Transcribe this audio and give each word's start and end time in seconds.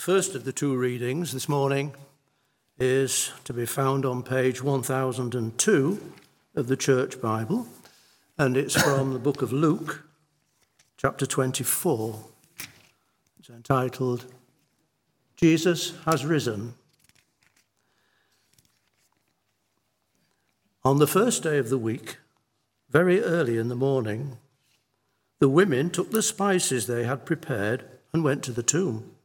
The 0.00 0.12
first 0.14 0.34
of 0.34 0.44
the 0.44 0.52
two 0.54 0.74
readings 0.78 1.32
this 1.32 1.46
morning 1.46 1.94
is 2.78 3.32
to 3.44 3.52
be 3.52 3.66
found 3.66 4.06
on 4.06 4.22
page 4.22 4.62
1002 4.62 6.12
of 6.54 6.68
the 6.68 6.76
Church 6.78 7.20
Bible, 7.20 7.68
and 8.38 8.56
it's 8.56 8.80
from 8.80 9.12
the 9.12 9.18
book 9.18 9.42
of 9.42 9.52
Luke, 9.52 10.02
chapter 10.96 11.26
24. 11.26 12.18
It's 13.40 13.50
entitled 13.50 14.24
Jesus 15.36 15.92
Has 16.06 16.24
Risen. 16.24 16.72
On 20.82 20.96
the 20.96 21.06
first 21.06 21.42
day 21.42 21.58
of 21.58 21.68
the 21.68 21.76
week, 21.76 22.16
very 22.88 23.22
early 23.22 23.58
in 23.58 23.68
the 23.68 23.76
morning, 23.76 24.38
the 25.40 25.50
women 25.50 25.90
took 25.90 26.10
the 26.10 26.22
spices 26.22 26.86
they 26.86 27.04
had 27.04 27.26
prepared 27.26 27.84
and 28.14 28.24
went 28.24 28.42
to 28.44 28.52
the 28.52 28.62
tomb. 28.62 29.16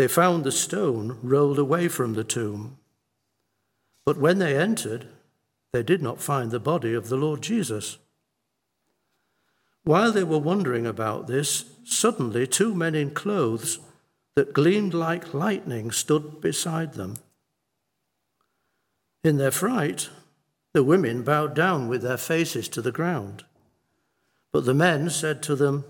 They 0.00 0.08
found 0.08 0.44
the 0.44 0.50
stone 0.50 1.18
rolled 1.22 1.58
away 1.58 1.86
from 1.88 2.14
the 2.14 2.24
tomb. 2.24 2.78
But 4.06 4.16
when 4.16 4.38
they 4.38 4.56
entered, 4.56 5.08
they 5.74 5.82
did 5.82 6.00
not 6.00 6.22
find 6.22 6.50
the 6.50 6.58
body 6.58 6.94
of 6.94 7.10
the 7.10 7.18
Lord 7.18 7.42
Jesus. 7.42 7.98
While 9.84 10.10
they 10.10 10.24
were 10.24 10.38
wondering 10.38 10.86
about 10.86 11.26
this, 11.26 11.66
suddenly 11.84 12.46
two 12.46 12.74
men 12.74 12.94
in 12.94 13.10
clothes 13.10 13.78
that 14.36 14.54
gleamed 14.54 14.94
like 14.94 15.34
lightning 15.34 15.90
stood 15.90 16.40
beside 16.40 16.94
them. 16.94 17.18
In 19.22 19.36
their 19.36 19.50
fright, 19.50 20.08
the 20.72 20.82
women 20.82 21.24
bowed 21.24 21.54
down 21.54 21.88
with 21.88 22.00
their 22.00 22.16
faces 22.16 22.70
to 22.70 22.80
the 22.80 22.90
ground. 22.90 23.44
But 24.50 24.64
the 24.64 24.72
men 24.72 25.10
said 25.10 25.42
to 25.42 25.54
them, 25.54 25.84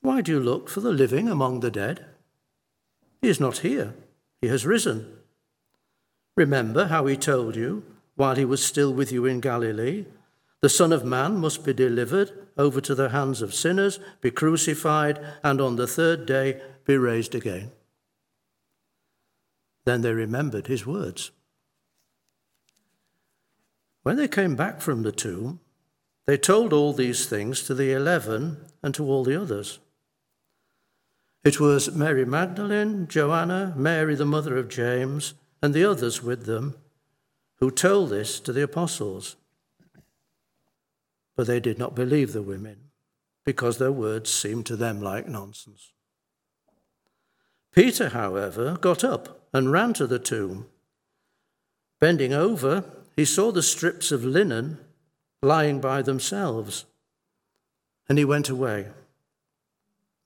Why 0.00 0.22
do 0.22 0.32
you 0.32 0.40
look 0.40 0.70
for 0.70 0.80
the 0.80 0.90
living 0.90 1.28
among 1.28 1.60
the 1.60 1.70
dead? 1.70 2.06
He 3.22 3.28
is 3.28 3.40
not 3.40 3.58
here, 3.58 3.94
he 4.40 4.48
has 4.48 4.66
risen. 4.66 5.16
Remember 6.36 6.86
how 6.86 7.06
he 7.06 7.16
told 7.16 7.54
you, 7.54 7.84
while 8.16 8.34
he 8.34 8.44
was 8.44 8.64
still 8.64 8.92
with 8.92 9.12
you 9.12 9.24
in 9.24 9.40
Galilee, 9.40 10.06
the 10.60 10.68
Son 10.68 10.92
of 10.92 11.04
Man 11.04 11.38
must 11.38 11.64
be 11.64 11.72
delivered 11.72 12.32
over 12.58 12.80
to 12.80 12.94
the 12.94 13.10
hands 13.10 13.40
of 13.40 13.54
sinners, 13.54 14.00
be 14.20 14.30
crucified, 14.30 15.18
and 15.42 15.60
on 15.60 15.76
the 15.76 15.86
third 15.86 16.26
day 16.26 16.60
be 16.84 16.96
raised 16.96 17.34
again. 17.34 17.70
Then 19.84 20.02
they 20.02 20.12
remembered 20.12 20.66
his 20.66 20.86
words. 20.86 21.30
When 24.02 24.16
they 24.16 24.28
came 24.28 24.56
back 24.56 24.80
from 24.80 25.02
the 25.02 25.12
tomb, 25.12 25.60
they 26.26 26.36
told 26.36 26.72
all 26.72 26.92
these 26.92 27.26
things 27.26 27.62
to 27.64 27.74
the 27.74 27.92
eleven 27.92 28.64
and 28.82 28.94
to 28.94 29.04
all 29.04 29.24
the 29.24 29.40
others. 29.40 29.78
It 31.44 31.58
was 31.58 31.94
Mary 31.94 32.24
Magdalene, 32.24 33.08
Joanna, 33.08 33.74
Mary 33.76 34.14
the 34.14 34.24
mother 34.24 34.56
of 34.56 34.68
James, 34.68 35.34
and 35.60 35.74
the 35.74 35.84
others 35.84 36.22
with 36.22 36.46
them 36.46 36.76
who 37.56 37.70
told 37.70 38.10
this 38.10 38.38
to 38.40 38.52
the 38.52 38.62
apostles. 38.62 39.36
But 41.36 41.48
they 41.48 41.58
did 41.58 41.78
not 41.78 41.96
believe 41.96 42.32
the 42.32 42.42
women 42.42 42.90
because 43.44 43.78
their 43.78 43.90
words 43.90 44.32
seemed 44.32 44.66
to 44.66 44.76
them 44.76 45.00
like 45.00 45.26
nonsense. 45.26 45.92
Peter, 47.72 48.10
however, 48.10 48.76
got 48.80 49.02
up 49.02 49.48
and 49.52 49.72
ran 49.72 49.94
to 49.94 50.06
the 50.06 50.18
tomb. 50.18 50.66
Bending 52.00 52.32
over, 52.32 52.84
he 53.16 53.24
saw 53.24 53.50
the 53.50 53.62
strips 53.62 54.12
of 54.12 54.24
linen 54.24 54.78
lying 55.40 55.80
by 55.80 56.02
themselves, 56.02 56.84
and 58.08 58.18
he 58.18 58.24
went 58.24 58.48
away, 58.48 58.88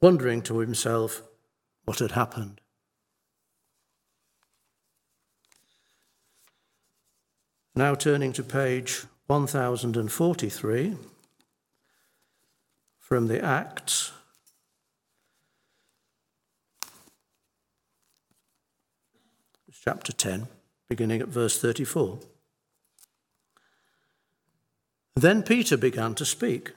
wondering 0.01 0.43
to 0.43 0.59
himself 0.59 1.23
what 1.85 1.99
had 1.99 2.13
happened. 2.13 2.61
Now 7.75 7.95
turning 7.95 8.33
to 8.33 8.43
page 8.43 9.05
1043 9.27 10.97
from 12.99 13.27
the 13.27 13.45
Acts. 13.45 14.13
Chapter 19.85 20.13
10, 20.13 20.49
beginning 20.89 21.21
at 21.21 21.29
verse 21.29 21.61
34. 21.61 22.19
Then 25.15 25.43
Peter 25.43 25.77
began 25.77 26.15
to 26.17 26.25
speak. 26.25 26.73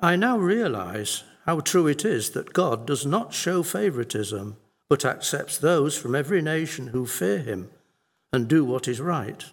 I 0.00 0.14
now 0.14 0.38
realize 0.38 1.24
how 1.44 1.60
true 1.60 1.88
it 1.88 2.04
is 2.04 2.30
that 2.30 2.52
God 2.52 2.86
does 2.86 3.04
not 3.04 3.34
show 3.34 3.62
favoritism, 3.62 4.56
but 4.88 5.04
accepts 5.04 5.58
those 5.58 5.98
from 5.98 6.14
every 6.14 6.40
nation 6.40 6.88
who 6.88 7.04
fear 7.04 7.38
him 7.38 7.70
and 8.32 8.46
do 8.46 8.64
what 8.64 8.86
is 8.86 9.00
right. 9.00 9.44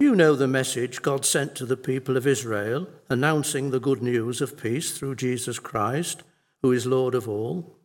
You 0.00 0.16
know 0.16 0.34
the 0.34 0.48
message 0.48 1.00
God 1.00 1.24
sent 1.24 1.54
to 1.56 1.64
the 1.64 1.76
people 1.76 2.16
of 2.16 2.26
Israel, 2.26 2.88
announcing 3.08 3.70
the 3.70 3.80
good 3.80 4.02
news 4.02 4.40
of 4.40 4.60
peace 4.60 4.96
through 4.96 5.14
Jesus 5.14 5.58
Christ, 5.58 6.22
who 6.60 6.72
is 6.72 6.86
Lord 6.86 7.14
of 7.14 7.28
all. 7.28 7.76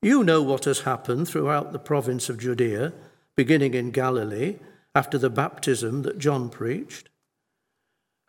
You 0.00 0.24
know 0.24 0.42
what 0.42 0.64
has 0.64 0.80
happened 0.80 1.28
throughout 1.28 1.72
the 1.72 1.78
province 1.78 2.28
of 2.28 2.38
Judea, 2.38 2.92
beginning 3.36 3.74
in 3.74 3.90
Galilee 3.90 4.56
after 4.94 5.16
the 5.16 5.30
baptism 5.30 6.02
that 6.02 6.18
John 6.18 6.48
preached, 6.50 7.08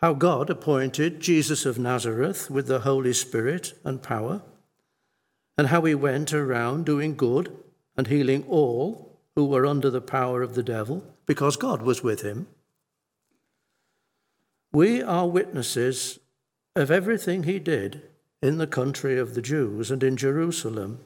how 0.04 0.12
God 0.12 0.50
appointed 0.50 1.22
Jesus 1.22 1.66
of 1.66 1.80
Nazareth 1.80 2.52
with 2.52 2.68
the 2.68 2.80
Holy 2.80 3.14
Spirit 3.14 3.74
and 3.86 4.04
power, 4.04 4.42
and 5.58 5.68
how 5.68 5.82
he 5.86 5.96
went 5.96 6.34
around 6.34 6.86
doing 6.86 7.16
good 7.16 7.56
and 7.96 8.08
healing 8.08 8.44
all 8.50 9.18
who 9.38 9.46
were 9.46 9.66
under 9.66 9.90
the 9.90 10.02
power 10.02 10.42
of 10.42 10.56
the 10.56 10.62
devil, 10.62 11.06
because 11.26 11.56
God 11.56 11.82
was 11.82 12.04
with 12.04 12.22
him. 12.22 12.48
We 14.74 15.02
are 15.02 15.26
witnesses 15.26 16.20
of 16.76 16.92
everything 16.92 17.44
he 17.44 17.58
did 17.58 18.02
in 18.42 18.58
the 18.58 18.68
country 18.68 19.18
of 19.18 19.36
the 19.36 19.42
Jews 19.42 19.90
and 19.90 20.04
in 20.04 20.18
Jerusalem. 20.18 21.00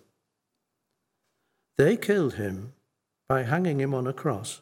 They 1.78 1.98
killed 1.98 2.34
him 2.34 2.74
by 3.30 3.44
hanging 3.44 3.80
him 3.80 3.94
on 3.94 4.08
a 4.08 4.12
cross. 4.12 4.62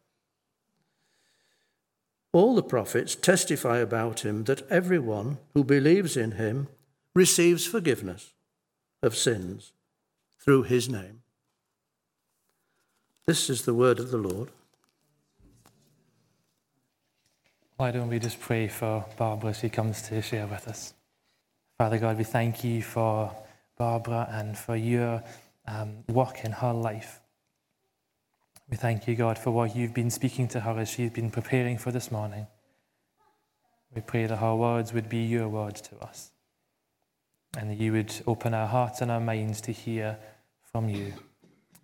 All 2.33 2.55
the 2.55 2.63
prophets 2.63 3.15
testify 3.15 3.79
about 3.79 4.21
him 4.21 4.45
that 4.45 4.69
everyone 4.69 5.37
who 5.53 5.63
believes 5.63 6.15
in 6.15 6.33
him 6.33 6.67
receives 7.13 7.65
forgiveness 7.65 8.33
of 9.03 9.17
sins 9.17 9.73
through 10.39 10.63
his 10.63 10.87
name. 10.87 11.23
This 13.27 13.49
is 13.49 13.65
the 13.65 13.73
word 13.73 13.99
of 13.99 14.11
the 14.11 14.17
Lord. 14.17 14.49
Why 17.77 17.91
don't 17.91 18.09
we 18.09 18.19
just 18.19 18.39
pray 18.39 18.67
for 18.67 19.05
Barbara 19.17 19.51
as 19.51 19.59
she 19.59 19.69
comes 19.69 20.01
to 20.03 20.21
share 20.21 20.47
with 20.47 20.67
us? 20.67 20.93
Father 21.77 21.97
God, 21.97 22.17
we 22.17 22.23
thank 22.23 22.63
you 22.63 22.81
for 22.81 23.35
Barbara 23.77 24.27
and 24.31 24.57
for 24.57 24.75
your 24.75 25.23
um, 25.67 26.03
work 26.07 26.45
in 26.45 26.51
her 26.51 26.73
life. 26.73 27.20
We 28.71 28.77
thank 28.77 29.05
you, 29.05 29.15
God, 29.15 29.37
for 29.37 29.51
what 29.51 29.75
you've 29.75 29.93
been 29.93 30.09
speaking 30.09 30.47
to 30.49 30.61
her 30.61 30.79
as 30.79 30.89
she's 30.89 31.11
been 31.11 31.29
preparing 31.29 31.77
for 31.77 31.91
this 31.91 32.09
morning. 32.09 32.47
We 33.93 33.99
pray 33.99 34.27
that 34.27 34.37
her 34.37 34.55
words 34.55 34.93
would 34.93 35.09
be 35.09 35.23
your 35.25 35.49
words 35.49 35.81
to 35.81 35.97
us 35.97 36.31
and 37.57 37.69
that 37.69 37.77
you 37.77 37.91
would 37.91 38.13
open 38.25 38.53
our 38.53 38.67
hearts 38.67 39.01
and 39.01 39.11
our 39.11 39.19
minds 39.19 39.59
to 39.61 39.73
hear 39.73 40.17
from 40.71 40.87
you. 40.87 41.13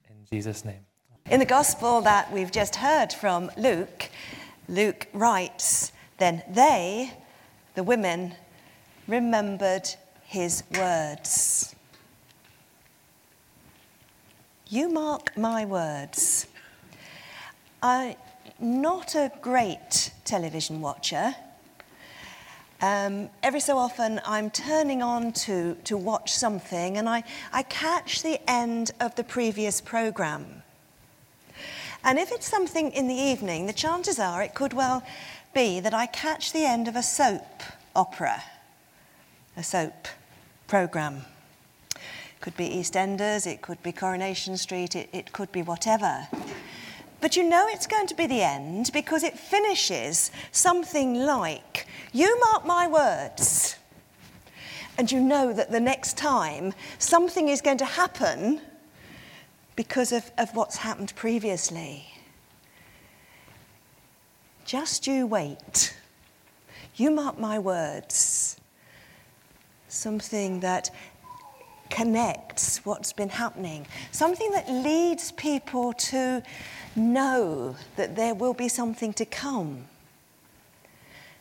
In 0.09 0.25
Jesus' 0.31 0.63
name. 0.63 0.79
In 1.29 1.41
the 1.41 1.45
gospel 1.45 1.99
that 2.01 2.31
we've 2.31 2.53
just 2.53 2.77
heard 2.77 3.11
from 3.11 3.51
Luke, 3.57 4.09
Luke 4.69 5.07
writes, 5.11 5.91
Then 6.19 6.41
they, 6.49 7.11
the 7.75 7.83
women, 7.83 8.33
remembered 9.07 9.89
his 10.23 10.63
words. 10.73 11.75
You 14.69 14.87
mark 14.87 15.37
my 15.37 15.65
words. 15.65 16.47
I'm 17.81 18.15
not 18.59 19.13
a 19.13 19.31
great 19.41 20.11
television 20.25 20.81
watcher. 20.81 21.35
um, 22.81 23.29
every 23.43 23.59
so 23.59 23.77
often 23.77 24.19
I'm 24.25 24.49
turning 24.49 25.03
on 25.03 25.31
to, 25.33 25.75
to 25.83 25.95
watch 25.97 26.33
something 26.33 26.97
and 26.97 27.07
I, 27.07 27.23
I 27.53 27.63
catch 27.63 28.23
the 28.23 28.39
end 28.49 28.91
of 28.99 29.15
the 29.15 29.23
previous 29.23 29.79
programme. 29.81 30.63
And 32.03 32.17
if 32.17 32.31
it's 32.31 32.47
something 32.47 32.91
in 32.91 33.07
the 33.07 33.15
evening, 33.15 33.67
the 33.67 33.73
chances 33.73 34.19
are 34.19 34.41
it 34.41 34.55
could 34.55 34.73
well 34.73 35.03
be 35.53 35.79
that 35.79 35.93
I 35.93 36.05
catch 36.07 36.53
the 36.53 36.65
end 36.65 36.87
of 36.87 36.95
a 36.95 37.03
soap 37.03 37.63
opera, 37.95 38.43
a 39.55 39.63
soap 39.63 40.07
programme. 40.67 41.21
It 41.95 42.41
could 42.41 42.57
be 42.57 42.69
EastEnders, 42.69 43.45
it 43.47 43.61
could 43.61 43.81
be 43.81 43.91
Coronation 43.91 44.57
Street, 44.57 44.95
it, 44.95 45.09
it 45.11 45.31
could 45.31 45.51
be 45.51 45.63
whatever. 45.63 46.27
But 47.19 47.35
you 47.35 47.43
know 47.43 47.67
it's 47.69 47.87
going 47.87 48.07
to 48.07 48.15
be 48.15 48.27
the 48.27 48.41
end 48.41 48.91
because 48.93 49.23
it 49.23 49.37
finishes 49.37 50.31
something 50.51 51.15
like, 51.15 51.87
You 52.13 52.39
mark 52.51 52.65
my 52.65 52.87
words. 52.87 53.75
And 54.97 55.11
you 55.11 55.19
know 55.19 55.53
that 55.53 55.71
the 55.71 55.79
next 55.79 56.17
time 56.17 56.73
something 56.97 57.49
is 57.49 57.61
going 57.61 57.77
to 57.77 57.85
happen 57.85 58.61
because 59.75 60.11
of, 60.11 60.31
of 60.37 60.55
what's 60.55 60.77
happened 60.77 61.13
previously. 61.15 62.05
Just 64.65 65.07
you 65.07 65.27
wait. 65.27 65.95
You 66.95 67.11
mark 67.11 67.39
my 67.39 67.59
words. 67.59 68.59
Something 69.87 70.61
that 70.61 70.89
connects 71.89 72.85
what's 72.85 73.13
been 73.13 73.29
happening, 73.29 73.85
something 74.11 74.51
that 74.51 74.69
leads 74.69 75.31
people 75.31 75.93
to 75.93 76.43
know 76.95 77.75
that 77.95 78.15
there 78.15 78.33
will 78.33 78.53
be 78.53 78.67
something 78.67 79.13
to 79.13 79.25
come. 79.25 79.85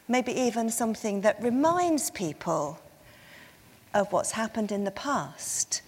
Maybe 0.08 0.32
even 0.32 0.70
something 0.70 1.22
that 1.22 1.43
reminds 1.43 2.10
people 2.10 2.78
of 3.93 4.12
what's 4.12 4.32
happened 4.32 4.70
in 4.70 4.84
the 4.84 4.90
past 4.90 5.82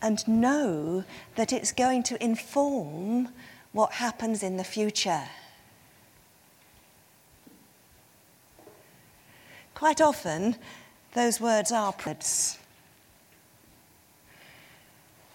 and 0.00 0.26
know 0.26 1.04
that 1.36 1.52
it's 1.52 1.70
going 1.72 2.02
to 2.02 2.22
inform 2.22 3.28
what 3.72 3.92
happens 3.92 4.42
in 4.42 4.56
the 4.56 4.64
future. 4.64 5.24
Quite 9.74 10.00
often, 10.00 10.56
those 11.14 11.40
words 11.40 11.72
are 11.72 11.92
words, 11.92 12.58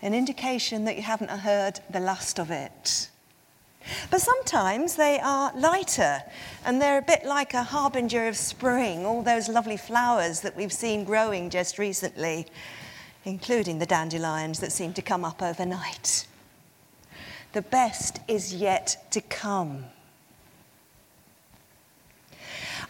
an 0.01 0.13
indication 0.13 0.85
that 0.85 0.95
you 0.95 1.01
haven't 1.01 1.29
heard 1.29 1.79
the 1.89 1.99
last 1.99 2.39
of 2.39 2.51
it. 2.51 3.09
But 4.11 4.21
sometimes 4.21 4.95
they 4.95 5.19
are 5.19 5.51
lighter 5.55 6.21
and 6.65 6.81
they're 6.81 6.97
a 6.97 7.01
bit 7.01 7.25
like 7.25 7.53
a 7.53 7.63
harbinger 7.63 8.27
of 8.27 8.35
spring, 8.35 9.05
all 9.05 9.21
those 9.21 9.47
lovely 9.49 9.77
flowers 9.77 10.41
that 10.41 10.55
we've 10.55 10.73
seen 10.73 11.03
growing 11.03 11.49
just 11.49 11.79
recently, 11.79 12.47
including 13.25 13.79
the 13.79 13.85
dandelions 13.85 14.59
that 14.59 14.71
seem 14.71 14.93
to 14.93 15.01
come 15.01 15.23
up 15.23 15.41
overnight. 15.41 16.27
The 17.53 17.61
best 17.61 18.19
is 18.27 18.53
yet 18.53 19.07
to 19.11 19.21
come. 19.21 19.85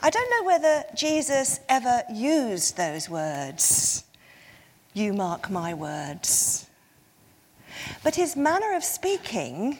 I 0.01 0.09
don't 0.09 0.29
know 0.29 0.47
whether 0.47 0.83
Jesus 0.95 1.59
ever 1.69 2.03
used 2.11 2.77
those 2.77 3.09
words, 3.09 4.03
you 4.93 5.13
mark 5.13 5.49
my 5.49 5.73
words. 5.73 6.66
But 8.03 8.15
his 8.15 8.35
manner 8.35 8.75
of 8.75 8.83
speaking 8.83 9.79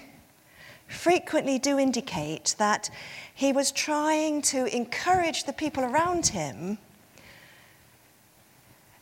frequently 0.88 1.60
do 1.60 1.78
indicate 1.78 2.56
that 2.58 2.90
he 3.34 3.52
was 3.52 3.72
trying 3.72 4.42
to 4.44 4.66
encourage 4.76 5.44
the 5.44 5.54
people 5.54 5.84
around 5.84 6.28
him 6.28 6.78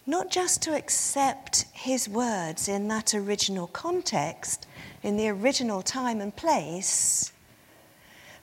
not 0.05 0.29
just 0.29 0.61
to 0.61 0.75
accept 0.75 1.65
his 1.73 2.07
words 2.07 2.67
in 2.67 2.87
that 2.87 3.13
original 3.13 3.67
context, 3.67 4.67
in 5.01 5.17
the 5.17 5.27
original 5.29 5.81
time 5.81 6.21
and 6.21 6.35
place, 6.35 7.31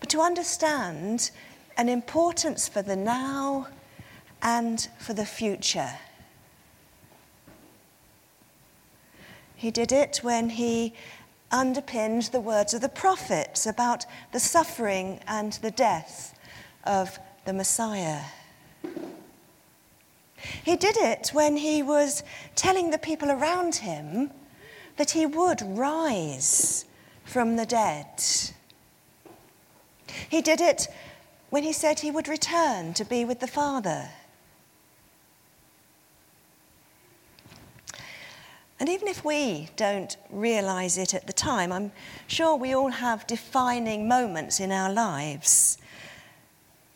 but 0.00 0.08
to 0.08 0.20
understand 0.20 1.30
an 1.76 1.88
importance 1.88 2.68
for 2.68 2.82
the 2.82 2.96
now 2.96 3.68
and 4.42 4.88
for 4.98 5.14
the 5.14 5.24
future. 5.24 5.92
He 9.62 9.70
did 9.70 9.92
it 9.92 10.18
when 10.24 10.50
he 10.50 10.92
underpinned 11.52 12.22
the 12.22 12.40
words 12.40 12.74
of 12.74 12.80
the 12.80 12.88
prophets 12.88 13.64
about 13.64 14.04
the 14.32 14.40
suffering 14.40 15.20
and 15.28 15.52
the 15.52 15.70
death 15.70 16.36
of 16.82 17.16
the 17.44 17.52
Messiah. 17.52 18.22
He 20.64 20.74
did 20.74 20.96
it 20.96 21.30
when 21.32 21.56
he 21.56 21.80
was 21.80 22.24
telling 22.56 22.90
the 22.90 22.98
people 22.98 23.30
around 23.30 23.76
him 23.76 24.32
that 24.96 25.12
he 25.12 25.26
would 25.26 25.62
rise 25.62 26.84
from 27.24 27.54
the 27.54 27.64
dead. 27.64 28.20
He 30.28 30.42
did 30.42 30.60
it 30.60 30.88
when 31.50 31.62
he 31.62 31.72
said 31.72 32.00
he 32.00 32.10
would 32.10 32.26
return 32.26 32.94
to 32.94 33.04
be 33.04 33.24
with 33.24 33.38
the 33.38 33.46
Father. 33.46 34.08
And 38.82 38.88
even 38.88 39.06
if 39.06 39.24
we 39.24 39.68
don't 39.76 40.16
realize 40.28 40.98
it 40.98 41.14
at 41.14 41.28
the 41.28 41.32
time, 41.32 41.70
I'm 41.70 41.92
sure 42.26 42.56
we 42.56 42.74
all 42.74 42.90
have 42.90 43.24
defining 43.28 44.08
moments 44.08 44.58
in 44.58 44.72
our 44.72 44.92
lives. 44.92 45.78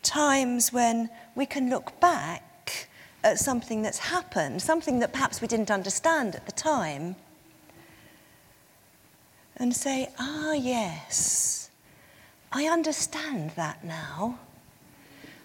Times 0.03 0.73
when 0.73 1.09
we 1.37 1.47
can 1.47 1.71
look 1.71 2.01
back 2.01 2.89
at 3.23 3.39
something 3.39 3.83
that's 3.83 3.99
happened, 3.99 4.63
something 4.63 4.99
that 4.99 5.13
perhaps 5.13 5.41
we 5.41 5.47
didn't 5.47 5.71
understand 5.71 6.35
at 6.35 6.45
the 6.45 6.51
time, 6.51 7.15
and 9.57 9.73
say, 9.73 10.11
ah, 10.19 10.55
yes, 10.55 11.71
I 12.51 12.65
understand 12.65 13.53
that 13.55 13.85
now. 13.85 14.41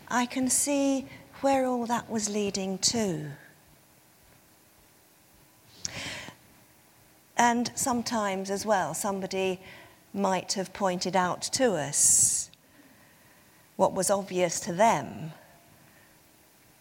I 0.07 0.25
can 0.25 0.49
see 0.49 1.05
where 1.41 1.67
all 1.67 1.85
that 1.85 2.09
was 2.09 2.29
leading 2.29 2.79
to. 2.79 3.29
And 7.41 7.71
sometimes 7.73 8.51
as 8.51 8.67
well, 8.67 8.93
somebody 8.93 9.59
might 10.13 10.53
have 10.53 10.73
pointed 10.73 11.15
out 11.15 11.41
to 11.53 11.71
us 11.73 12.51
what 13.77 13.93
was 13.93 14.11
obvious 14.11 14.59
to 14.59 14.73
them, 14.73 15.31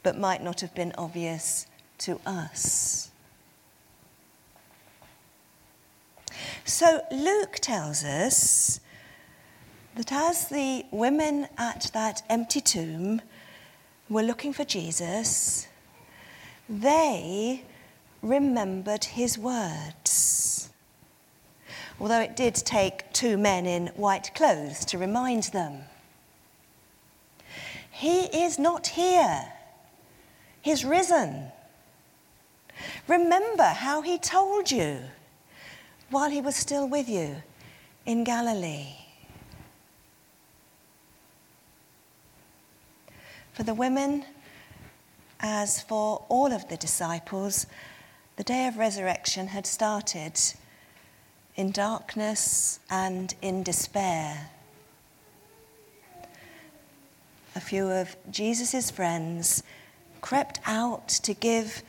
but 0.02 0.18
might 0.18 0.42
not 0.42 0.60
have 0.60 0.74
been 0.74 0.92
obvious 0.98 1.66
to 2.00 2.20
us. 2.26 3.10
So 6.66 7.00
Luke 7.10 7.56
tells 7.62 8.04
us 8.04 8.80
that 9.96 10.12
as 10.12 10.50
the 10.50 10.84
women 10.90 11.48
at 11.56 11.90
that 11.94 12.22
empty 12.28 12.60
tomb 12.60 13.22
were 14.10 14.22
looking 14.22 14.52
for 14.52 14.66
Jesus, 14.66 15.68
they 16.68 17.64
remembered 18.20 19.04
his 19.04 19.38
words. 19.38 20.29
Although 22.00 22.20
it 22.20 22.34
did 22.34 22.54
take 22.54 23.12
two 23.12 23.36
men 23.36 23.66
in 23.66 23.88
white 23.88 24.34
clothes 24.34 24.84
to 24.86 24.98
remind 24.98 25.44
them. 25.44 25.82
He 27.90 28.22
is 28.44 28.58
not 28.58 28.86
here. 28.88 29.52
He's 30.62 30.84
risen. 30.84 31.52
Remember 33.06 33.64
how 33.64 34.00
he 34.00 34.16
told 34.16 34.70
you 34.70 35.00
while 36.08 36.30
he 36.30 36.40
was 36.40 36.56
still 36.56 36.88
with 36.88 37.08
you 37.08 37.42
in 38.06 38.24
Galilee. 38.24 38.94
For 43.52 43.62
the 43.62 43.74
women, 43.74 44.24
as 45.38 45.82
for 45.82 46.24
all 46.30 46.50
of 46.50 46.68
the 46.68 46.78
disciples, 46.78 47.66
the 48.36 48.44
day 48.44 48.66
of 48.66 48.78
resurrection 48.78 49.48
had 49.48 49.66
started 49.66 50.40
in 51.56 51.70
darkness 51.70 52.80
and 52.90 53.34
in 53.42 53.62
despair. 53.62 54.50
A 57.54 57.60
few 57.60 57.88
of 57.88 58.16
Jesus' 58.30 58.90
friends 58.90 59.62
crept 60.20 60.60
out 60.66 61.08
to 61.08 61.34
give 61.34 61.82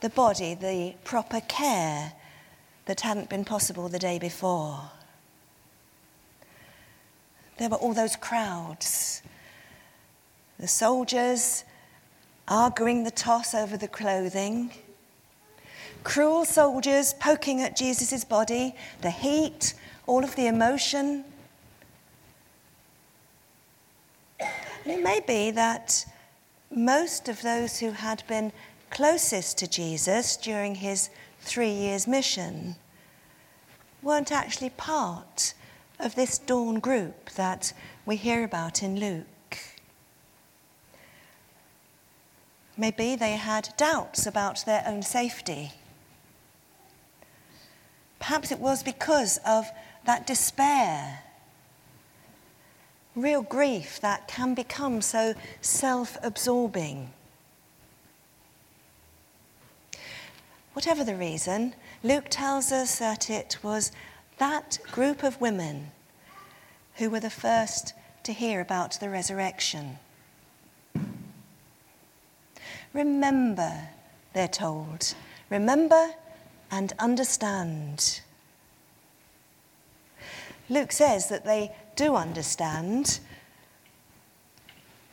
the 0.00 0.10
body 0.10 0.54
the 0.54 0.94
proper 1.04 1.40
care 1.40 2.12
that 2.86 3.00
hadn't 3.00 3.28
been 3.28 3.44
possible 3.44 3.88
the 3.88 3.98
day 3.98 4.18
before. 4.18 4.90
There 7.58 7.68
were 7.68 7.76
all 7.76 7.92
those 7.92 8.14
crowds, 8.14 9.22
the 10.58 10.68
soldiers 10.68 11.64
arguing 12.46 13.04
the 13.04 13.10
toss 13.10 13.54
over 13.54 13.76
the 13.76 13.88
clothing 13.88 14.72
cruel 16.04 16.44
soldiers 16.44 17.14
poking 17.14 17.60
at 17.60 17.76
Jesus' 17.76 18.24
body, 18.24 18.74
the 19.02 19.10
heat, 19.10 19.74
all 20.06 20.24
of 20.24 20.36
the 20.36 20.46
emotion. 20.46 21.24
And 24.40 24.92
it 24.92 25.02
may 25.02 25.20
be 25.20 25.50
that 25.50 26.06
most 26.70 27.28
of 27.28 27.42
those 27.42 27.78
who 27.78 27.92
had 27.92 28.22
been 28.26 28.52
closest 28.90 29.58
to 29.58 29.68
Jesus 29.68 30.36
during 30.36 30.76
his 30.76 31.10
three 31.40 31.70
years 31.70 32.06
mission 32.06 32.76
weren't 34.02 34.32
actually 34.32 34.70
part 34.70 35.54
of 35.98 36.14
this 36.14 36.38
dawn 36.38 36.78
group 36.78 37.30
that 37.30 37.72
we 38.06 38.16
hear 38.16 38.44
about 38.44 38.82
in 38.82 38.98
Luke. 38.98 39.26
Maybe 42.76 43.16
they 43.16 43.32
had 43.32 43.70
doubts 43.76 44.24
about 44.24 44.64
their 44.64 44.84
own 44.86 45.02
safety. 45.02 45.72
Perhaps 48.18 48.50
it 48.50 48.58
was 48.58 48.82
because 48.82 49.38
of 49.46 49.66
that 50.04 50.26
despair, 50.26 51.22
real 53.14 53.42
grief 53.42 54.00
that 54.00 54.28
can 54.28 54.54
become 54.54 55.00
so 55.00 55.34
self 55.60 56.16
absorbing. 56.22 57.10
Whatever 60.72 61.04
the 61.04 61.16
reason, 61.16 61.74
Luke 62.02 62.26
tells 62.30 62.70
us 62.70 62.98
that 62.98 63.28
it 63.28 63.58
was 63.62 63.90
that 64.38 64.78
group 64.92 65.22
of 65.22 65.40
women 65.40 65.90
who 66.94 67.10
were 67.10 67.20
the 67.20 67.30
first 67.30 67.94
to 68.22 68.32
hear 68.32 68.60
about 68.60 69.00
the 69.00 69.08
resurrection. 69.08 69.98
Remember, 72.92 73.88
they're 74.32 74.48
told. 74.48 75.14
Remember 75.50 76.14
and 76.70 76.92
understand. 76.98 78.20
Luke 80.68 80.92
says 80.92 81.28
that 81.28 81.44
they 81.44 81.72
do 81.96 82.14
understand, 82.14 83.20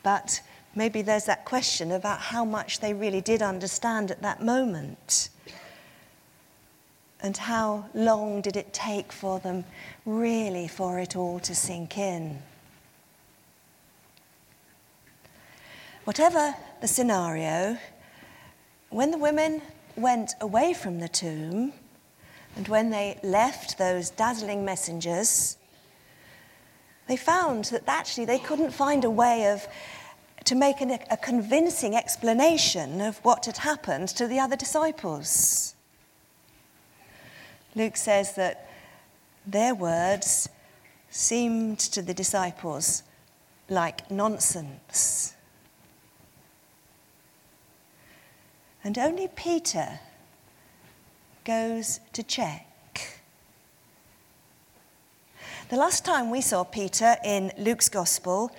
but 0.02 0.40
maybe 0.74 1.02
there's 1.02 1.24
that 1.24 1.44
question 1.44 1.92
about 1.92 2.20
how 2.20 2.44
much 2.44 2.80
they 2.80 2.92
really 2.92 3.20
did 3.20 3.42
understand 3.42 4.10
at 4.10 4.22
that 4.22 4.42
moment. 4.42 5.30
And 7.22 7.36
how 7.36 7.86
long 7.94 8.42
did 8.42 8.56
it 8.56 8.72
take 8.72 9.10
for 9.10 9.40
them 9.40 9.64
really 10.04 10.68
for 10.68 10.98
it 10.98 11.16
all 11.16 11.40
to 11.40 11.54
sink 11.54 11.96
in? 11.96 12.42
Whatever 16.04 16.54
the 16.80 16.86
scenario, 16.86 17.78
when 18.90 19.10
the 19.10 19.18
women 19.18 19.62
went 19.96 20.34
away 20.40 20.74
from 20.74 21.00
the 21.00 21.08
tomb, 21.08 21.72
and 22.56 22.68
when 22.68 22.90
they 22.90 23.18
left 23.22 23.78
those 23.78 24.10
dazzling 24.10 24.64
messengers, 24.64 25.56
they 27.08 27.16
found 27.16 27.66
that 27.66 27.84
actually 27.86 28.24
they 28.24 28.38
couldn't 28.38 28.72
find 28.72 29.04
a 29.04 29.10
way 29.10 29.46
of 29.46 29.66
to 30.44 30.54
make 30.54 30.80
an, 30.80 30.98
a 31.10 31.16
convincing 31.16 31.96
explanation 31.96 33.00
of 33.00 33.18
what 33.18 33.46
had 33.46 33.58
happened 33.58 34.08
to 34.08 34.26
the 34.26 34.38
other 34.38 34.56
disciples. 34.56 35.74
Luke 37.74 37.96
says 37.96 38.34
that 38.36 38.68
their 39.46 39.74
words 39.74 40.48
seemed 41.10 41.78
to 41.78 42.00
the 42.00 42.14
disciples 42.14 43.02
like 43.68 44.10
nonsense. 44.10 45.35
And 48.86 48.96
only 48.98 49.26
Peter 49.26 49.98
goes 51.44 51.98
to 52.12 52.22
check. 52.22 53.20
The 55.70 55.76
last 55.76 56.04
time 56.04 56.30
we 56.30 56.40
saw 56.40 56.62
Peter 56.62 57.16
in 57.24 57.50
Luke's 57.58 57.88
Gospel, 57.88 58.52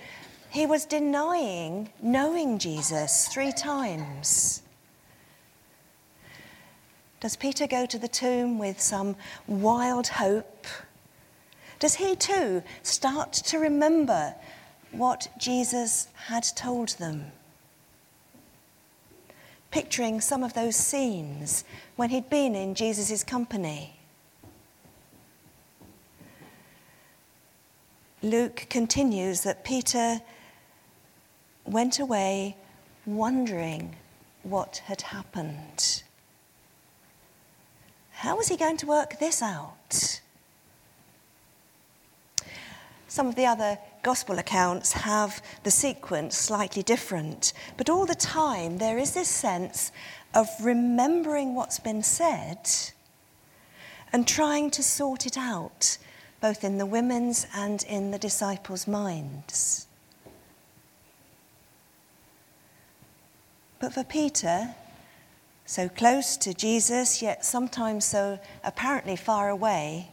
he 0.50 0.66
was 0.66 0.84
denying 0.84 1.88
knowing 2.02 2.58
Jesus 2.58 3.28
three 3.28 3.52
times. 3.52 4.60
Does 7.20 7.34
Peter 7.34 7.66
go 7.66 7.86
to 7.86 7.98
the 7.98 8.06
tomb 8.06 8.58
with 8.58 8.82
some 8.82 9.16
wild 9.46 10.08
hope? 10.08 10.66
Does 11.78 11.94
he 11.94 12.14
too 12.14 12.62
start 12.82 13.32
to 13.32 13.58
remember 13.58 14.34
what 14.92 15.28
Jesus 15.38 16.08
had 16.26 16.44
told 16.54 16.90
them? 16.98 17.32
Picturing 19.70 20.20
some 20.20 20.42
of 20.42 20.54
those 20.54 20.76
scenes 20.76 21.64
when 21.96 22.10
he'd 22.10 22.30
been 22.30 22.54
in 22.54 22.74
Jesus' 22.74 23.22
company. 23.22 23.98
Luke 28.22 28.66
continues 28.68 29.42
that 29.42 29.64
Peter 29.64 30.20
went 31.64 31.98
away 31.98 32.56
wondering 33.06 33.96
what 34.42 34.82
had 34.86 35.02
happened. 35.02 36.02
How 38.10 38.36
was 38.36 38.48
he 38.48 38.56
going 38.56 38.76
to 38.78 38.86
work 38.86 39.20
this 39.20 39.42
out? 39.42 40.20
Some 43.06 43.28
of 43.28 43.36
the 43.36 43.46
other 43.46 43.78
gospel 44.02 44.38
accounts 44.38 44.92
have 44.92 45.42
the 45.64 45.70
sequence 45.70 46.36
slightly 46.36 46.82
different, 46.82 47.52
but 47.76 47.90
all 47.90 48.06
the 48.06 48.14
time 48.14 48.78
there 48.78 48.98
is 48.98 49.14
this 49.14 49.28
sense 49.28 49.92
of 50.34 50.48
remembering 50.60 51.54
what's 51.54 51.78
been 51.78 52.02
said 52.02 52.68
and 54.12 54.26
trying 54.26 54.70
to 54.70 54.82
sort 54.82 55.26
it 55.26 55.36
out, 55.36 55.98
both 56.40 56.64
in 56.64 56.78
the 56.78 56.86
women's 56.86 57.46
and 57.54 57.82
in 57.84 58.10
the 58.10 58.18
disciples' 58.18 58.86
minds. 58.86 59.86
But 63.80 63.94
for 63.94 64.04
Peter, 64.04 64.74
so 65.66 65.88
close 65.88 66.36
to 66.38 66.54
Jesus, 66.54 67.22
yet 67.22 67.44
sometimes 67.44 68.04
so 68.04 68.38
apparently 68.64 69.16
far 69.16 69.50
away, 69.50 70.08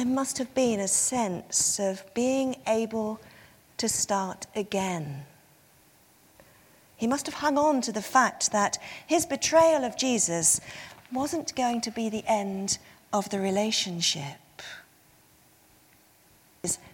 there 0.00 0.06
must 0.06 0.38
have 0.38 0.54
been 0.54 0.80
a 0.80 0.88
sense 0.88 1.78
of 1.78 2.02
being 2.14 2.56
able 2.66 3.20
to 3.76 3.86
start 3.86 4.46
again. 4.56 5.26
He 6.96 7.06
must 7.06 7.26
have 7.26 7.34
hung 7.34 7.58
on 7.58 7.82
to 7.82 7.92
the 7.92 8.00
fact 8.00 8.50
that 8.50 8.78
his 9.06 9.26
betrayal 9.26 9.84
of 9.84 9.98
Jesus 9.98 10.58
wasn't 11.12 11.54
going 11.54 11.82
to 11.82 11.90
be 11.90 12.08
the 12.08 12.24
end 12.26 12.78
of 13.12 13.28
the 13.28 13.40
relationship. 13.40 14.62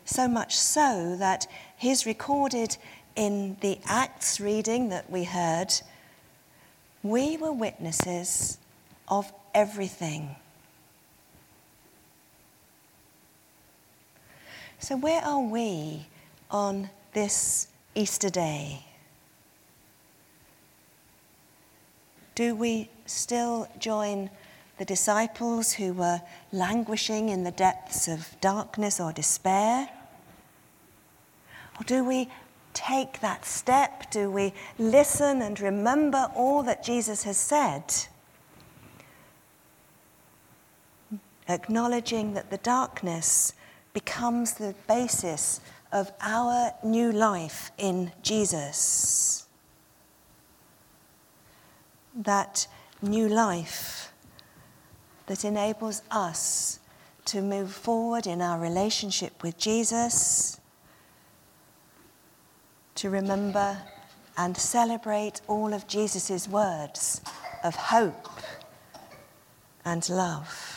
So 0.05 0.27
much 0.27 0.57
so 0.57 1.15
that 1.17 1.47
he's 1.77 2.07
recorded 2.07 2.77
in 3.15 3.57
the 3.61 3.79
Acts 3.87 4.41
reading 4.41 4.89
that 4.89 5.09
we 5.09 5.23
heard 5.23 5.73
we 7.05 7.37
were 7.37 7.53
witnesses 7.53 8.59
of 9.07 9.33
everything. 9.55 10.35
So, 14.79 14.97
where 14.97 15.23
are 15.23 15.41
we 15.41 16.07
on 16.51 16.91
this 17.13 17.69
Easter 17.95 18.29
day? 18.29 18.85
Do 22.35 22.55
we 22.55 22.91
still 23.07 23.69
join 23.79 24.29
the 24.79 24.85
disciples 24.85 25.73
who 25.73 25.95
were 25.95 26.21
languishing 26.53 27.31
in 27.31 27.45
the 27.45 27.51
depths 27.51 28.09
of 28.09 28.37
darkness 28.43 29.01
or 29.01 29.13
despair? 29.13 29.89
Or 31.81 31.85
do 31.85 32.05
we 32.05 32.29
take 32.75 33.21
that 33.21 33.47
step? 33.47 34.11
Do 34.11 34.31
we 34.31 34.53
listen 34.79 35.41
and 35.41 35.59
remember 35.59 36.31
all 36.35 36.63
that 36.65 36.85
Jesus 36.85 37.23
has 37.23 37.39
said? 37.39 37.95
Acknowledging 41.49 42.35
that 42.35 42.51
the 42.51 42.59
darkness 42.59 43.55
becomes 43.97 44.53
the 44.53 44.75
basis 44.87 45.59
of 45.91 46.13
our 46.21 46.71
new 46.85 47.11
life 47.11 47.71
in 47.79 48.13
Jesus. 48.23 49.47
That 52.15 52.67
new 53.01 53.27
life 53.27 54.13
that 55.29 55.47
enables 55.47 56.03
us 56.11 56.79
to 57.25 57.41
move 57.41 57.73
forward 57.73 58.27
in 58.27 58.43
our 58.43 58.61
relationship 58.61 59.43
with 59.43 59.57
Jesus 59.57 60.61
to 62.97 63.09
remember 63.09 63.79
and 64.37 64.59
celebrate 64.59 65.41
all 65.49 65.73
of 65.73 65.87
Jesus' 65.87 66.47
words 66.47 67.23
of 67.65 67.75
hope 67.75 68.29
and 69.87 70.07
love. 70.11 70.76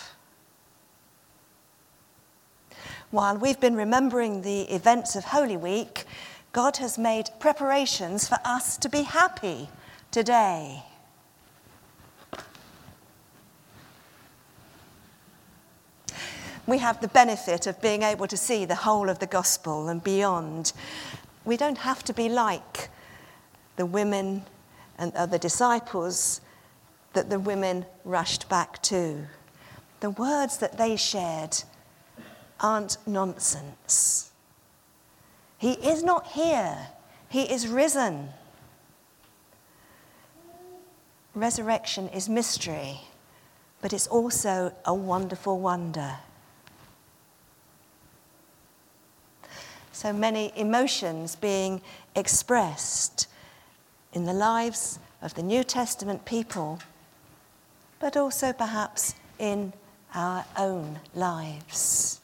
While 3.12 3.38
we've 3.38 3.60
been 3.60 3.76
remembering 3.76 4.44
the 4.44 4.62
events 4.74 5.16
of 5.16 5.24
Holy 5.24 5.58
Week, 5.58 6.06
God 6.52 6.78
has 6.78 6.98
made 6.98 7.30
preparations 7.40 8.28
for 8.28 8.38
us 8.46 8.78
to 8.78 8.90
be 8.90 9.02
happy 9.02 9.70
today. 10.12 10.84
We 16.68 16.78
have 16.78 17.02
the 17.02 17.08
benefit 17.08 17.66
of 17.66 17.82
being 17.82 18.04
able 18.04 18.28
to 18.28 18.38
see 18.38 18.66
the 18.66 18.76
whole 18.76 19.10
of 19.10 19.18
the 19.18 19.26
gospel 19.26 19.90
and 19.90 20.04
beyond 20.04 20.74
we 21.46 21.58
don't 21.58 21.80
have 21.80 22.04
to 22.04 22.14
be 22.14 22.30
like 22.30 22.90
the 23.76 23.88
women 23.88 24.44
and 25.00 25.16
other 25.16 25.40
disciples 25.40 26.42
that 27.14 27.32
the 27.32 27.40
women 27.40 27.86
rushed 28.06 28.48
back 28.50 28.80
to. 28.84 29.26
The 30.02 30.12
words 30.12 30.58
that 30.58 30.78
they 30.78 30.96
shared 30.96 31.64
aren't 32.60 32.98
nonsense. 33.08 34.32
He 35.58 35.74
is 35.74 36.04
not 36.04 36.28
here, 36.28 36.88
He 37.30 37.44
is 37.44 37.68
risen. 37.68 38.30
Resurrection 41.36 42.10
is 42.10 42.28
mystery, 42.28 43.02
but 43.82 43.94
it's 43.94 44.08
also 44.08 44.74
a 44.86 44.94
wonderful 44.94 45.60
wonder. 45.60 46.18
So 49.92 50.14
many 50.14 50.52
emotions 50.56 51.36
being 51.36 51.82
expressed 52.16 53.28
in 54.14 54.24
the 54.26 54.34
lives 54.34 54.98
of 55.22 55.34
the 55.34 55.44
New 55.44 55.64
Testament 55.64 56.26
people, 56.26 56.80
but 58.00 58.16
also 58.16 58.54
perhaps 58.54 59.14
in 59.38 59.74
our 60.16 60.46
own 60.58 61.00
lives. 61.14 62.19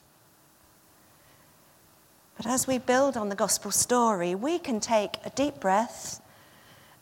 But 2.37 2.47
as 2.47 2.67
we 2.67 2.77
build 2.77 3.15
on 3.15 3.29
the 3.29 3.35
gospel 3.35 3.71
story, 3.71 4.35
we 4.35 4.59
can 4.59 4.79
take 4.79 5.17
a 5.23 5.29
deep 5.29 5.59
breath 5.59 6.21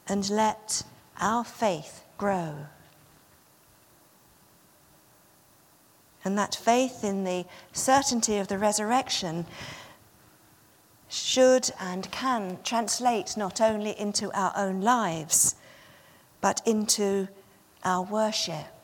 and 0.08 0.30
let 0.30 0.84
our 1.20 1.44
faith 1.44 2.04
grow. 2.18 2.68
And 6.26 6.38
that 6.38 6.56
faith 6.56 7.04
in 7.04 7.24
the 7.24 7.46
certainty 7.74 8.38
of 8.38 8.48
the 8.48 8.58
resurrection 8.58 9.46
should 11.10 11.70
and 11.80 12.10
can 12.12 12.60
translate 12.64 13.36
not 13.36 13.60
only 13.60 14.00
into 14.00 14.32
our 14.34 14.54
own 14.56 14.82
lives, 14.82 15.56
but 16.42 16.62
into 16.66 17.28
our 17.84 18.04
worship. 18.04 18.83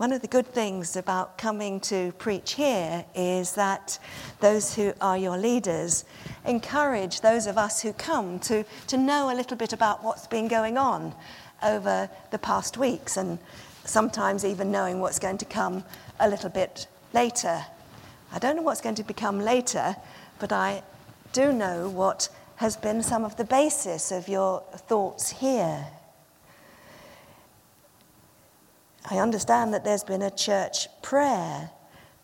One 0.00 0.14
of 0.14 0.22
the 0.22 0.28
good 0.28 0.46
things 0.46 0.96
about 0.96 1.36
coming 1.36 1.78
to 1.80 2.12
preach 2.12 2.54
here 2.54 3.04
is 3.14 3.52
that 3.52 3.98
those 4.40 4.74
who 4.74 4.94
are 4.98 5.18
your 5.18 5.36
leaders 5.36 6.06
encourage 6.46 7.20
those 7.20 7.46
of 7.46 7.58
us 7.58 7.82
who 7.82 7.92
come 7.92 8.38
to, 8.38 8.64
to 8.86 8.96
know 8.96 9.30
a 9.30 9.36
little 9.36 9.58
bit 9.58 9.74
about 9.74 10.02
what's 10.02 10.26
been 10.26 10.48
going 10.48 10.78
on 10.78 11.14
over 11.62 12.08
the 12.30 12.38
past 12.38 12.78
weeks 12.78 13.18
and 13.18 13.38
sometimes 13.84 14.42
even 14.42 14.72
knowing 14.72 15.00
what's 15.00 15.18
going 15.18 15.36
to 15.36 15.44
come 15.44 15.84
a 16.18 16.30
little 16.30 16.48
bit 16.48 16.86
later. 17.12 17.62
I 18.32 18.38
don't 18.38 18.56
know 18.56 18.62
what's 18.62 18.80
going 18.80 18.94
to 18.94 19.04
become 19.04 19.38
later, 19.38 19.96
but 20.38 20.50
I 20.50 20.82
do 21.34 21.52
know 21.52 21.90
what 21.90 22.30
has 22.56 22.74
been 22.74 23.02
some 23.02 23.22
of 23.22 23.36
the 23.36 23.44
basis 23.44 24.12
of 24.12 24.28
your 24.28 24.62
thoughts 24.88 25.28
here. 25.28 25.88
I 29.08 29.18
understand 29.18 29.72
that 29.72 29.84
there's 29.84 30.04
been 30.04 30.22
a 30.22 30.30
church 30.30 30.88
prayer 31.02 31.70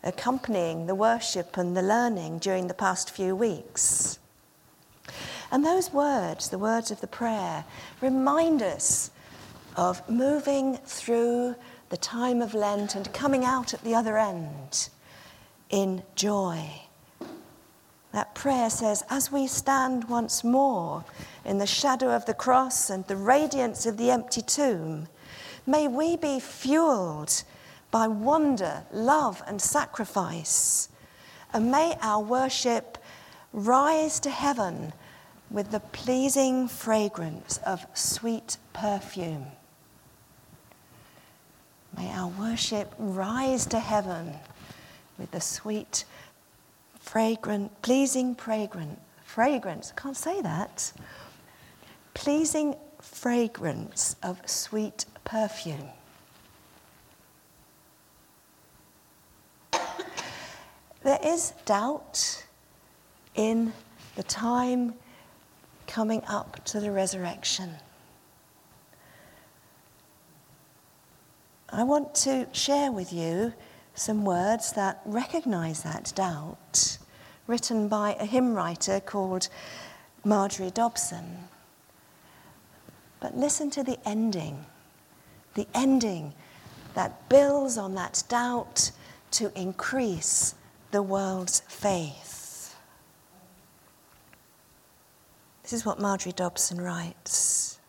accompanying 0.03 0.85
the 0.85 0.95
worship 0.95 1.57
and 1.57 1.75
the 1.75 1.81
learning 1.81 2.39
during 2.39 2.67
the 2.67 2.73
past 2.73 3.09
few 3.09 3.35
weeks. 3.35 4.19
And 5.51 5.65
those 5.65 5.91
words, 5.91 6.49
the 6.49 6.59
words 6.59 6.91
of 6.91 7.01
the 7.01 7.07
prayer, 7.07 7.65
remind 8.01 8.61
us 8.61 9.11
of 9.75 10.07
moving 10.09 10.77
through 10.85 11.55
the 11.89 11.97
time 11.97 12.41
of 12.41 12.53
Lent 12.53 12.95
and 12.95 13.11
coming 13.13 13.45
out 13.45 13.73
at 13.73 13.83
the 13.83 13.95
other 13.95 14.17
end 14.17 14.89
in 15.69 16.03
joy. 16.15 16.81
That 18.11 18.35
prayer 18.35 18.69
says, 18.69 19.03
as 19.09 19.31
we 19.31 19.47
stand 19.47 20.09
once 20.09 20.43
more 20.43 21.05
in 21.45 21.57
the 21.57 21.67
shadow 21.67 22.09
of 22.09 22.25
the 22.25 22.33
cross 22.33 22.89
and 22.89 23.05
the 23.05 23.15
radiance 23.15 23.85
of 23.85 23.97
the 23.97 24.11
empty 24.11 24.41
tomb, 24.41 25.07
May 25.67 25.89
we 25.89 26.15
be 26.15 26.39
fueled 26.39 27.43
by 27.91 28.07
wonder, 28.07 28.85
love, 28.91 29.43
and 29.45 29.61
sacrifice. 29.61 30.87
And 31.53 31.69
may 31.69 31.97
our 32.01 32.23
worship 32.23 32.97
rise 33.51 34.21
to 34.21 34.29
heaven 34.29 34.93
with 35.51 35.71
the 35.71 35.81
pleasing 35.81 36.69
fragrance 36.69 37.57
of 37.65 37.85
sweet 37.93 38.57
perfume. 38.71 39.47
May 41.97 42.11
our 42.11 42.27
worship 42.27 42.93
rise 42.97 43.65
to 43.67 43.79
heaven 43.79 44.35
with 45.17 45.31
the 45.31 45.41
sweet, 45.41 46.05
fragrant, 46.99 47.81
pleasing 47.81 48.35
fragrance. 48.35 48.99
Fragrance, 49.25 49.93
I 49.95 50.01
can't 50.01 50.15
say 50.15 50.41
that. 50.41 50.93
Pleasing 52.13 52.75
fragrance 53.01 54.15
of 54.23 54.39
sweet 54.49 55.05
perfume. 55.27 55.89
There 61.03 61.19
is 61.23 61.53
doubt 61.65 62.45
in 63.35 63.73
the 64.15 64.23
time 64.23 64.93
coming 65.85 66.23
up 66.27 66.63
to 66.65 66.79
the 66.79 66.91
resurrection. 66.91 67.71
I 71.69 71.83
want 71.83 72.15
to 72.15 72.47
share 72.53 72.91
with 72.91 73.11
you 73.11 73.53
some 73.95 74.23
words 74.23 74.71
that 74.73 75.01
recognize 75.05 75.83
that 75.83 76.13
doubt, 76.15 76.97
written 77.47 77.89
by 77.89 78.15
a 78.19 78.25
hymn 78.25 78.53
writer 78.53 79.01
called 79.01 79.49
Marjorie 80.23 80.71
Dobson. 80.71 81.49
But 83.19 83.35
listen 83.35 83.69
to 83.71 83.83
the 83.83 83.97
ending 84.07 84.65
the 85.57 85.67
ending 85.73 86.33
that 86.93 87.27
builds 87.29 87.79
on 87.79 87.95
that 87.95 88.23
doubt 88.29 88.91
to 89.31 89.51
increase 89.59 90.53
the 90.91 91.01
world's 91.01 91.61
faith. 91.61 92.75
This 95.63 95.73
is 95.73 95.83
what 95.85 95.99
Marjorie 95.99 96.31
Dobson 96.31 96.79
writes. 96.79 97.79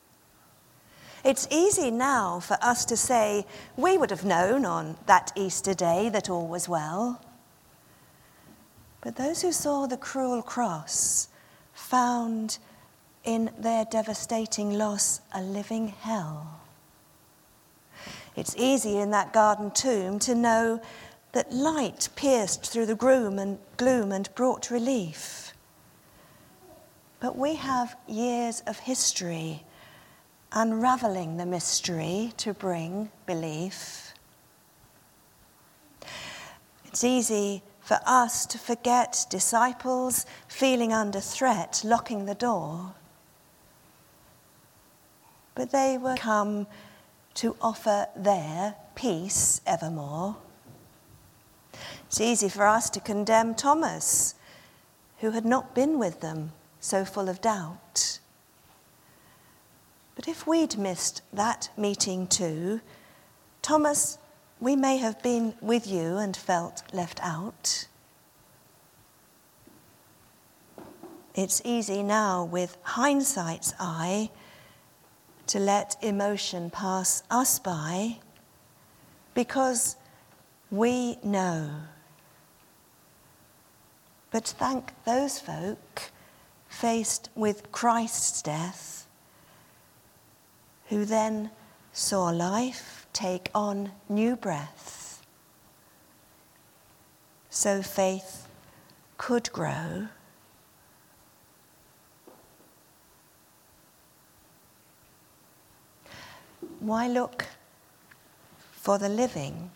It's 1.25 1.47
easy 1.51 1.91
now 1.91 2.41
for 2.41 2.57
us 2.63 2.87
to 2.87 2.97
say 2.97 3.45
we 3.77 3.99
would 3.99 4.11
have 4.11 4.25
known 4.25 4.65
on 4.65 4.97
that 5.05 5.31
Easter 5.37 5.75
day 5.75 6.09
that 6.09 6.31
all 6.31 6.49
was 6.49 6.71
well. 6.71 7.21
But 9.03 9.17
those 9.17 9.43
who 9.43 9.53
saw 9.53 9.87
the 9.87 9.99
cruel 9.99 10.41
cross 10.41 11.29
found 11.75 12.59
in 13.25 13.51
their 13.59 13.85
devastating 13.85 14.79
loss 14.79 15.21
a 15.35 15.43
living 15.43 15.89
hell. 15.89 16.59
It's 18.39 18.55
easy 18.57 18.99
in 18.99 19.11
that 19.11 19.33
garden 19.33 19.73
tomb 19.73 20.21
to 20.21 20.33
know 20.33 20.81
that 21.33 21.53
light 21.53 22.09
pierced 22.15 22.71
through 22.71 22.87
the 22.87 22.95
gloom 22.95 23.37
and, 23.37 23.59
gloom 23.77 24.13
and 24.13 24.33
brought 24.37 24.71
relief. 24.71 25.53
But 27.19 27.37
we 27.37 27.57
have 27.57 27.97
years 28.07 28.63
of 28.65 28.79
history 28.79 29.65
unraveling 30.53 31.37
the 31.37 31.47
mystery 31.47 32.33
to 32.37 32.55
bring 32.55 33.11
belief. 33.27 34.15
It's 36.85 37.03
easy 37.03 37.65
for 37.81 37.99
us 38.07 38.47
to 38.47 38.59
forget 38.59 39.27
disciples 39.29 40.27
feeling 40.47 40.93
under 40.93 41.19
threat, 41.19 41.83
locking 41.85 42.27
the 42.27 42.37
door. 42.37 42.95
But 45.57 45.73
they 45.73 45.99
were 45.99 46.15
come 46.15 46.69
to 47.39 47.55
offer 47.61 48.09
their 48.17 48.75
peace 48.97 49.61
evermore. 49.65 50.37
It's 52.09 52.21
easy 52.21 52.49
for 52.49 52.67
us 52.67 52.91
to 52.91 53.01
condemn 53.01 53.55
Thomas, 53.55 54.35
who 55.19 55.31
had 55.31 55.45
not 55.45 55.73
been 55.73 56.01
with 56.01 56.21
them, 56.21 56.51
so 56.81 57.05
full 57.05 57.29
of 57.29 57.41
doubt. 57.41 58.19
But 60.17 60.27
if 60.27 60.49
we'd 60.49 60.77
missed 60.79 61.23
that 61.33 61.71
meeting 61.77 62.27
too, 62.27 62.81
Thomas, 63.63 64.19
we 64.59 64.75
may 64.75 64.97
have 64.97 65.23
been 65.23 65.55
with 65.61 65.87
you 65.87 66.17
and 66.17 66.37
felt 66.37 66.83
left 66.93 67.21
out. 67.23 67.87
It's 71.37 71.63
easy 71.65 72.03
now, 72.03 72.43
with 72.43 72.77
hindsight's 72.83 73.75
eye, 73.79 74.31
to 75.49 75.59
let 75.59 75.97
emotion 76.03 76.71
pass 76.71 77.23
us 77.31 77.59
by 77.59 78.19
because 79.35 79.97
we 80.71 81.19
know. 81.23 81.71
But 84.31 84.45
thank 84.47 84.93
those 85.05 85.41
folk 85.41 86.11
faced 86.69 87.31
with 87.35 87.73
Christ's 87.73 88.43
death 88.43 89.07
who 90.89 91.05
then 91.05 91.51
saw 91.93 92.29
life 92.29 93.07
take 93.13 93.51
on 93.55 93.93
new 94.09 94.37
breath. 94.37 95.27
So 97.49 97.83
faith 97.83 98.47
could 99.17 99.51
grow 99.53 100.09
Why 106.81 107.09
look 107.09 107.47
for 108.73 108.99
the 108.99 109.09
living 109.09 109.71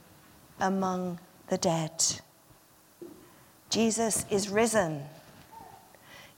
among 0.61 1.19
the 1.49 1.59
dead? 1.59 2.05
Jesus 3.71 4.25
is 4.31 4.49
risen. 4.49 5.03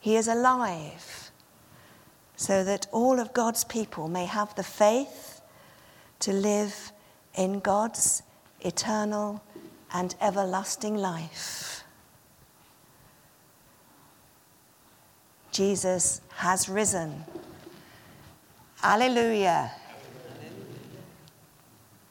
He 0.00 0.16
is 0.16 0.28
alive 0.28 1.30
so 2.36 2.64
that 2.64 2.86
all 2.92 3.20
of 3.20 3.32
God's 3.32 3.64
people 3.64 4.08
may 4.08 4.24
have 4.26 4.54
the 4.54 4.62
faith 4.62 5.40
to 6.20 6.32
live 6.32 6.92
in 7.34 7.60
God's 7.60 8.22
eternal 8.60 9.42
and 9.92 10.14
everlasting 10.20 10.96
life. 10.96 11.84
Jesus 15.52 16.20
has 16.36 16.68
risen. 16.68 17.24
Alleluia. 18.82 19.70